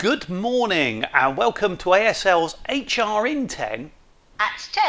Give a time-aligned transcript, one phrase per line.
[0.00, 3.90] Good morning and welcome to ASL's HR in 10.
[4.38, 4.82] At 10.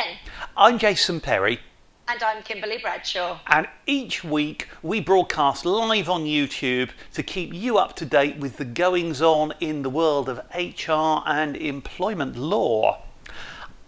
[0.56, 1.60] I'm Jason Perry
[2.08, 3.42] And I'm Kimberly Bradshaw.
[3.48, 8.56] and each week we broadcast live on YouTube to keep you up to date with
[8.56, 13.04] the goings on in the world of HR and employment law.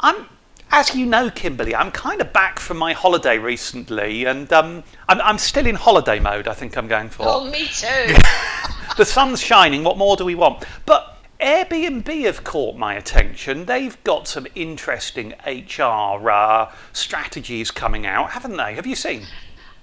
[0.01, 0.25] I'm
[0.71, 5.21] as you know, Kimberly, I'm kind of back from my holiday recently, and um, I'm,
[5.21, 6.47] I'm still in holiday mode.
[6.47, 7.23] I think I'm going for.
[7.27, 8.15] Oh, me too.
[8.97, 9.83] the sun's shining.
[9.83, 10.65] What more do we want?
[10.87, 11.12] But
[11.43, 13.65] Airbnb have caught my attention.
[13.65, 18.75] They've got some interesting HR uh, strategies coming out, haven't they?
[18.75, 19.25] Have you seen?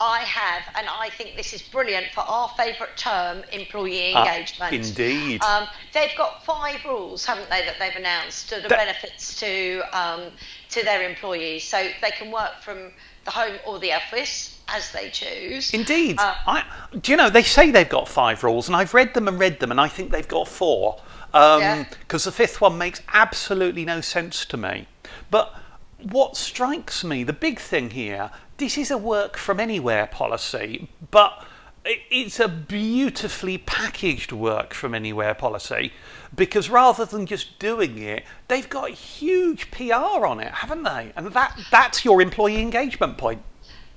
[0.01, 4.73] I have, and I think this is brilliant for our favourite term, employee Ah, engagement.
[4.73, 5.43] indeed.
[5.43, 9.83] Um, they've got five rules, haven't they, that they've announced to the That- benefits to
[9.93, 10.23] um,
[10.71, 12.91] to their employees, so they can work from
[13.27, 15.75] the home or the office as they choose.
[15.75, 16.19] Indeed.
[16.19, 16.65] Uh, I,
[16.99, 19.61] do you know, they say they've got five rules, and I've read them and read
[19.61, 20.99] them, and I think they've got four.
[21.33, 22.31] Because Yeah.
[22.31, 24.87] the fifth one makes absolutely no sense to me.
[25.31, 25.55] But
[26.03, 31.45] what strikes me, the big thing here, this is a work from anywhere policy, but
[31.85, 35.93] it's a beautifully packaged work from anywhere policy
[36.35, 41.13] because rather than just doing it, they've got huge PR on it, haven't they?
[41.17, 43.43] And that, that's your employee engagement point.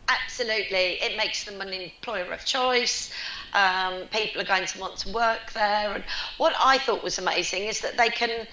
[0.07, 3.11] Absolutely, it makes them an employer of choice.
[3.53, 5.93] Um, people are going to want to work there.
[5.93, 6.03] And
[6.37, 8.47] what I thought was amazing is that they can,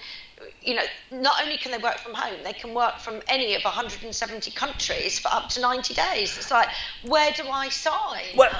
[0.61, 3.63] you know, not only can they work from home, they can work from any of
[3.63, 6.37] 170 countries for up to 90 days.
[6.37, 6.69] It's like,
[7.03, 8.25] where do I sign?
[8.35, 8.51] Well,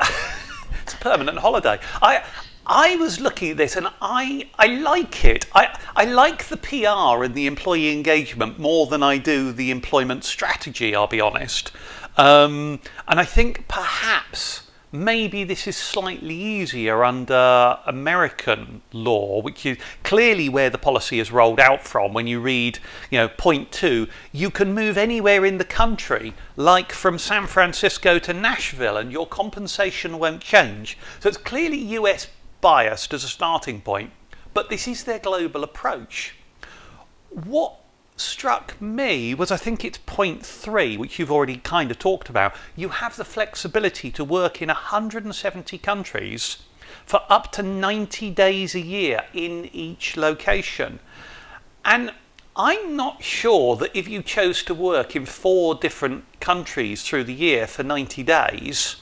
[0.82, 1.78] it's a permanent holiday.
[2.02, 2.24] I
[2.66, 5.46] I was looking at this and I I like it.
[5.54, 10.24] I I like the PR and the employee engagement more than I do the employment
[10.24, 10.94] strategy.
[10.94, 11.72] I'll be honest.
[12.16, 14.63] Um, and I think perhaps
[14.94, 21.32] maybe this is slightly easier under American law, which is clearly where the policy is
[21.32, 22.14] rolled out from.
[22.14, 22.78] When you read,
[23.10, 28.20] you know, point two, you can move anywhere in the country, like from San Francisco
[28.20, 30.96] to Nashville, and your compensation won't change.
[31.18, 32.28] So it's clearly US
[32.60, 34.12] biased as a starting point,
[34.54, 36.36] but this is their global approach.
[37.30, 37.83] What
[38.16, 42.54] struck me was I think it's point three, which you've already kind of talked about.
[42.76, 46.58] You have the flexibility to work in 170 countries
[47.04, 51.00] for up to 90 days a year in each location.
[51.84, 52.12] And
[52.56, 57.34] I'm not sure that if you chose to work in four different countries through the
[57.34, 58.96] year for 90 days,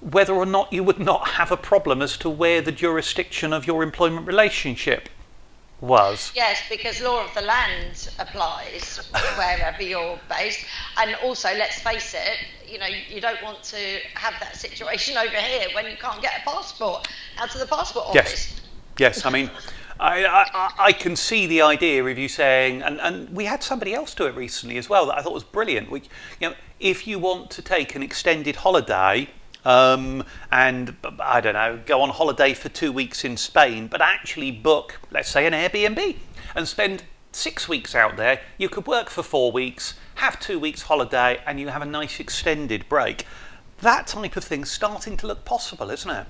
[0.00, 3.66] whether or not you would not have a problem as to where the jurisdiction of
[3.66, 5.08] your employment relationship
[5.84, 6.32] was.
[6.34, 8.98] Yes, because law of the land applies
[9.36, 10.64] wherever you're based.
[10.96, 15.36] And also, let's face it, you know, you don't want to have that situation over
[15.36, 17.08] here when you can't get a passport
[17.38, 18.14] out of the passport office.
[18.14, 18.60] Yes.
[18.96, 19.50] Yes, I mean,
[19.98, 23.92] I, I, I can see the idea of you saying, and, and we had somebody
[23.92, 25.90] else do it recently as well that I thought was brilliant.
[25.90, 26.08] Which,
[26.40, 29.28] you know, if you want to take an extended holiday
[29.64, 34.50] um, and, I don't know, go on holiday for two weeks in Spain, but actually
[34.50, 36.16] book, let's say, an Airbnb
[36.54, 40.82] and spend six weeks out there, you could work for four weeks, have two weeks
[40.82, 43.26] holiday, and you have a nice extended break.
[43.80, 46.26] That type of thing's starting to look possible, isn't it?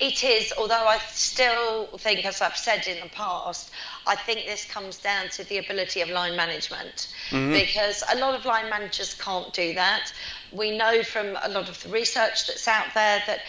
[0.00, 3.70] It is, although I still think, as I've said in the past,
[4.06, 8.44] I think this comes down to the ability of line management because a lot of
[8.44, 10.12] line managers can't do that.
[10.52, 13.40] We know from a lot of the research that's out there that,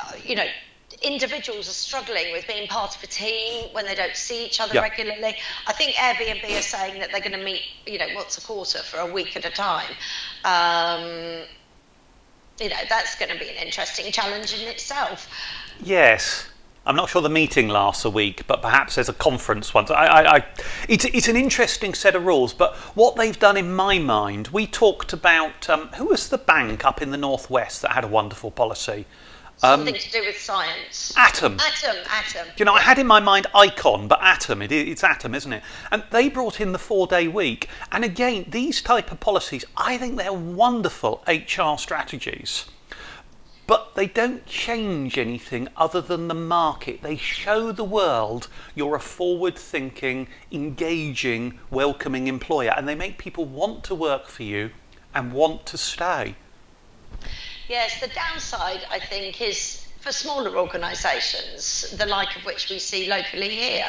[0.00, 0.46] uh, you know,
[1.02, 4.74] individuals are struggling with being part of a team when they don't see each other
[4.74, 4.82] Yeah.
[4.82, 5.36] regularly.
[5.66, 8.78] I think Airbnb are saying that they're going to meet, you know, once a quarter
[8.78, 9.90] for a week at a time.
[10.44, 11.44] Um,
[12.62, 15.28] you know, that's going to be an interesting challenge in itself.
[15.82, 16.46] Yes.
[16.84, 19.90] I'm not sure the meeting lasts a week, but perhaps there's a conference once.
[19.90, 20.44] I, I, I,
[20.88, 24.66] it's, it's an interesting set of rules, but what they've done in my mind, we
[24.66, 28.50] talked about um, who was the bank up in the northwest that had a wonderful
[28.50, 29.06] policy?
[29.64, 31.12] Um, Something to do with science.
[31.16, 31.58] Atom.
[31.60, 32.48] Atom, atom.
[32.56, 35.62] You know, I had in my mind Icon, but Atom, it, it's Atom, isn't it?
[35.92, 37.68] And they brought in the four-day week.
[37.92, 42.64] And again, these type of policies, I think they're wonderful HR strategies.
[43.68, 47.02] But they don't change anything other than the market.
[47.02, 53.84] They show the world you're a forward-thinking, engaging, welcoming employer, and they make people want
[53.84, 54.70] to work for you
[55.14, 56.34] and want to stay.
[57.68, 63.08] Yes, the downside, I think, is for smaller organisations, the like of which we see
[63.08, 63.86] locally here,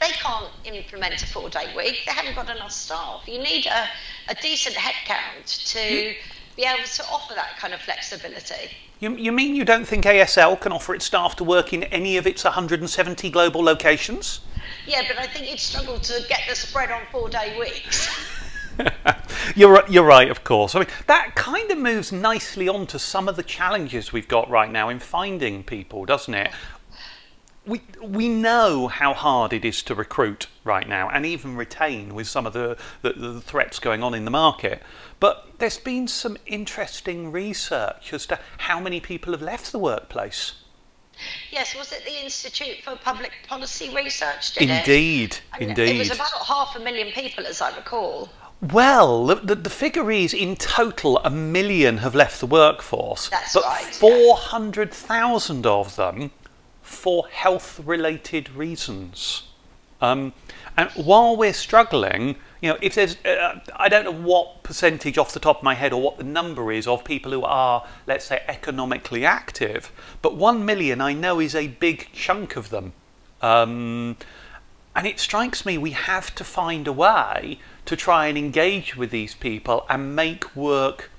[0.00, 2.02] they can't implement a four day week.
[2.06, 3.22] They haven't got enough staff.
[3.26, 3.88] You need a,
[4.28, 6.14] a decent headcount to
[6.56, 8.70] be able to offer that kind of flexibility.
[9.00, 12.16] You, you mean you don't think ASL can offer its staff to work in any
[12.16, 14.40] of its 170 global locations?
[14.86, 18.08] Yeah, but I think it struggled to get the spread on four day weeks.
[19.56, 20.74] you're, you're right, of course.
[20.74, 24.48] I mean, that kind of moves nicely on to some of the challenges we've got
[24.50, 26.50] right now in finding people, doesn't it?
[27.66, 32.26] We, we know how hard it is to recruit right now and even retain with
[32.26, 34.82] some of the, the, the threats going on in the market.
[35.20, 40.54] But there's been some interesting research as to how many people have left the workplace.
[41.50, 44.56] Yes, was it the Institute for Public Policy Research?
[44.56, 45.68] indeed, it?
[45.68, 45.96] indeed.
[45.96, 48.30] It was about half a million people, as I recall.
[48.60, 53.62] Well, the, the, figure is in total a million have left the workforce, That's but
[53.62, 55.70] right, 400,000 yeah.
[55.70, 56.32] of them
[56.82, 59.44] for health related reasons.
[60.00, 60.32] Um,
[60.76, 65.32] and while we're struggling, you know, if there's, uh, I don't know what percentage off
[65.32, 68.24] the top of my head or what the number is of people who are, let's
[68.24, 72.92] say, economically active, but one million I know is a big chunk of them.
[73.40, 74.16] Um,
[74.96, 79.10] and it strikes me we have to find a way to try and engage with
[79.10, 81.10] these people and make work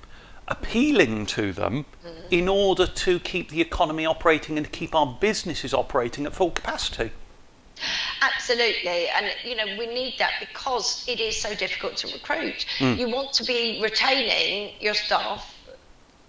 [0.46, 2.12] appealing to them mm.
[2.30, 6.52] in order to keep the economy operating and to keep our businesses operating at full
[6.52, 7.10] capacity.
[8.22, 12.64] Absolutely, and you know we need that because it is so difficult to recruit.
[12.78, 12.98] Mm.
[12.98, 15.49] You want to be retaining your staff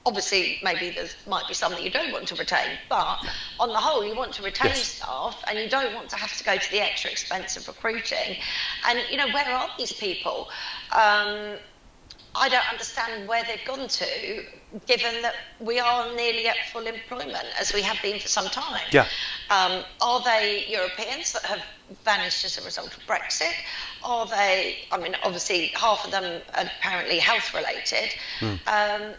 [0.06, 3.20] obviously maybe there might be some that you don't want to retain, but
[3.60, 4.84] on the whole, you want to retain yes.
[4.84, 8.38] staff and you don't want to have to go to the extra expense of recruiting.
[8.88, 10.50] And you know, where are these people?
[10.92, 11.58] Um,
[12.34, 14.44] I don't understand where they've gone to,
[14.88, 18.88] given that we are nearly at full employment, as we have been for some time.
[18.92, 19.08] Yeah.
[19.50, 21.62] Um, are they Europeans that have
[22.04, 23.54] vanished as a result of Brexit?
[24.04, 28.16] Are they, I mean, obviously, half of them are apparently health related.
[28.40, 28.54] Mm.
[28.68, 29.14] Um,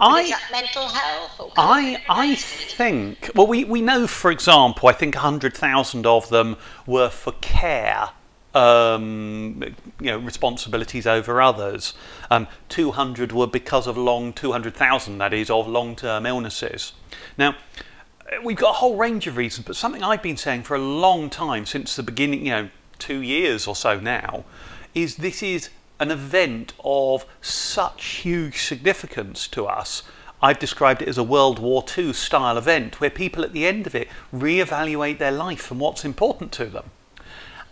[0.00, 1.52] I, is that mental health?
[1.56, 6.56] I, I think, well, we, we know, for example, I think 100,000 of them
[6.86, 8.10] were for care
[8.56, 9.62] um,
[10.00, 11.92] you know, responsibilities over others.
[12.30, 16.92] Um, 200 were because of long, 200,000 that is, of long-term illnesses.
[17.36, 17.54] Now,
[18.42, 21.30] we've got a whole range of reasons, but something I've been saying for a long
[21.30, 22.68] time, since the beginning, you know,
[22.98, 24.44] two years or so now,
[24.94, 25.70] is this is
[26.00, 30.02] an event of such huge significance to us.
[30.42, 33.86] I've described it as a World War II style event where people at the end
[33.86, 36.90] of it re-evaluate their life and what's important to them.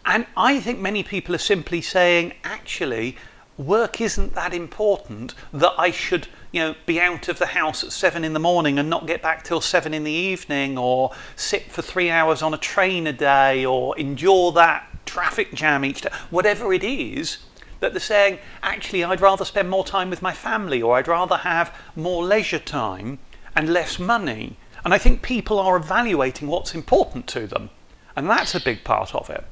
[0.07, 3.17] And I think many people are simply saying, actually,
[3.57, 7.93] work isn't that important that I should, you know, be out of the house at
[7.93, 11.71] seven in the morning and not get back till seven in the evening, or sit
[11.71, 16.11] for three hours on a train a day, or endure that traffic jam each day,
[16.31, 17.39] whatever it is.
[17.81, 21.39] That they're saying, actually, I'd rather spend more time with my family, or I'd rather
[21.39, 23.19] have more leisure time
[23.55, 24.57] and less money.
[24.85, 27.71] And I think people are evaluating what's important to them.
[28.17, 29.45] And that's a big part of it.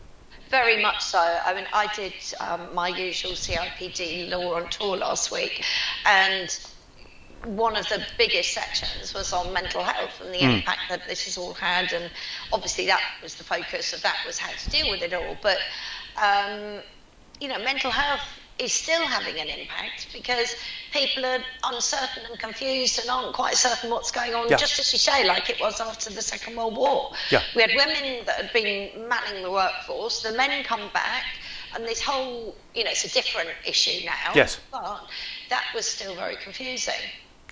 [0.53, 1.19] Very much so.
[1.19, 5.65] I mean, I did um, my usual CIPD law on tour last week,
[6.05, 6.47] and
[7.45, 10.59] one of the biggest sections was on mental health and the mm.
[10.59, 12.11] impact that this has all had, and
[12.53, 15.39] obviously that was the focus of that was how to deal with it all.
[15.41, 15.57] But
[16.23, 16.81] um,
[17.41, 18.29] you know, mental health
[18.59, 20.55] is still having an impact because
[20.93, 24.57] people are uncertain and confused and aren't quite certain what's going on, yeah.
[24.57, 27.13] just as you say, like it was after the Second World War.
[27.31, 27.43] Yeah.
[27.57, 31.25] We had women that had been manning the workforce, the men come back,
[31.75, 34.33] and this whole, you know, it's a different issue now.
[34.35, 34.61] Yes.
[34.71, 35.07] But
[35.49, 36.95] that was still very confusing.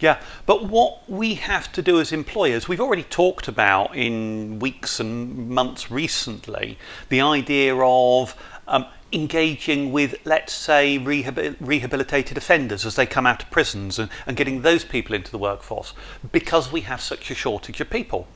[0.01, 4.99] Yeah, but what we have to do as employers, we've already talked about in weeks
[4.99, 6.79] and months recently,
[7.11, 8.35] the idea of
[8.67, 14.11] um, engaging with, let's say, rehab- rehabilitated offenders as they come out of prisons and,
[14.27, 15.93] and getting those people into the workforce
[16.33, 18.29] because we have such a shortage of people.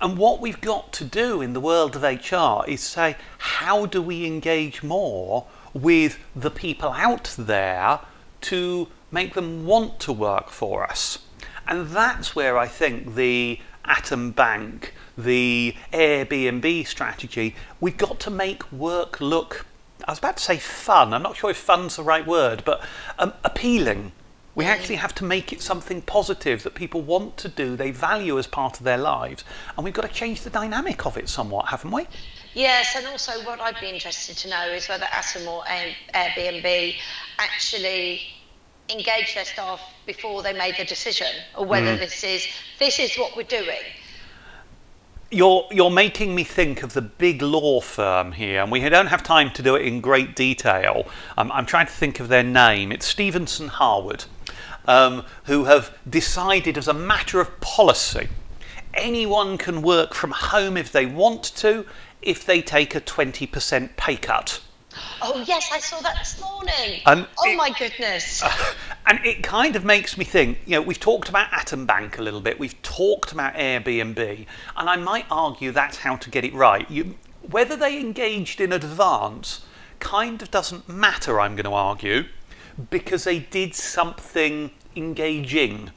[0.00, 4.02] And what we've got to do in the world of HR is say, how do
[4.02, 8.00] we engage more with the people out there
[8.42, 11.18] to make them want to work for us?
[11.66, 18.70] And that's where I think the Atom Bank, the Airbnb strategy, we've got to make
[18.72, 19.66] work look
[20.06, 21.12] I was about to say fun.
[21.12, 22.82] I'm not sure if fun's the right word, but
[23.18, 24.12] um, appealing.
[24.54, 28.38] We actually have to make it something positive that people want to do, they value
[28.38, 29.44] as part of their lives,
[29.76, 32.06] and we've got to change the dynamic of it somewhat, haven't we?
[32.52, 36.94] Yes, and also what I'd be interested to know is whether Atom or Airbnb
[37.38, 38.20] actually
[38.90, 41.98] engage their staff before they made the decision, or whether mm.
[41.98, 42.46] this is
[42.78, 43.80] this is what we're doing
[45.32, 49.22] you're you're making me think of the big law firm here, and we don't have
[49.22, 51.06] time to do it in great detail.
[51.38, 52.92] Um, I'm trying to think of their name.
[52.92, 54.24] It's Stephenson Harwood,
[54.86, 58.28] um, who have decided, as a matter of policy,
[58.94, 61.86] anyone can work from home if they want to,
[62.20, 64.60] if they take a 20% pay cut.
[65.20, 67.00] Oh yes, I saw that this morning.
[67.06, 68.42] And oh it- my goodness.
[69.04, 72.22] And it kind of makes me think, you know, we've talked about Atom Bank a
[72.22, 74.46] little bit, we've talked about Airbnb,
[74.76, 76.88] and I might argue that's how to get it right.
[76.88, 77.16] You,
[77.50, 79.66] whether they engaged in advance
[79.98, 82.24] kind of doesn't matter, I'm going to argue,
[82.90, 85.90] because they did something engaging.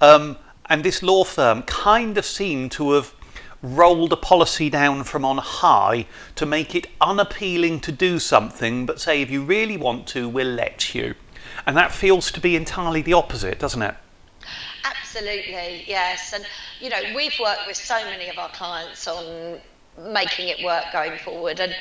[0.00, 3.14] Um, and this law firm kind of seemed to have
[3.62, 9.00] rolled a policy down from on high to make it unappealing to do something, but
[9.00, 11.14] say, if you really want to, we'll let you.
[11.66, 13.94] And that feels to be entirely the opposite, doesn't it?
[14.84, 16.32] Absolutely, yes.
[16.32, 16.46] And,
[16.80, 19.60] you know, we've worked with so many of our clients on
[20.10, 21.60] making it work going forward.
[21.60, 21.74] And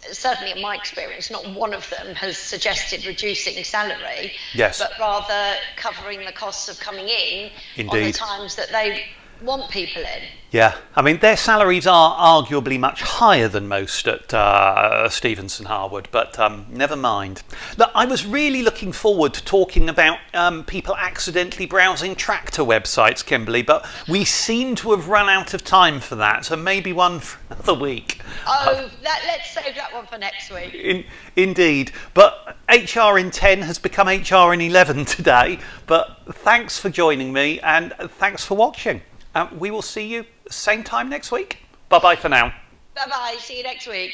[0.00, 4.78] certainly, in my experience, not one of them has suggested reducing salary, Yes.
[4.80, 7.50] but rather covering the costs of coming in
[7.88, 9.04] on the times that they
[9.42, 10.22] want people in.
[10.50, 16.08] Yeah, I mean, their salaries are arguably much higher than most at uh, Stephenson Harwood,
[16.10, 17.42] but um, never mind.
[17.78, 23.24] Look, I was really looking forward to talking about um, people accidentally browsing tractor websites,
[23.24, 27.20] Kimberly, but we seem to have run out of time for that, so maybe one
[27.20, 28.20] for another week.
[28.44, 30.74] Oh, that, let's save that one for next week.
[30.74, 31.04] In,
[31.36, 35.60] indeed, but HR in 10 has become HR in 11 today.
[35.86, 39.02] But thanks for joining me and thanks for watching.
[39.34, 41.58] Uh, we will see you same time next week.
[41.88, 42.52] Bye bye for now.
[42.94, 43.36] Bye bye.
[43.38, 44.12] See you next week.